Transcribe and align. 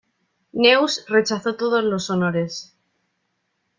Neus 0.53 1.05
rechazó 1.09 1.55
todos 1.57 1.83
los 1.83 2.09
honores. 2.09 2.75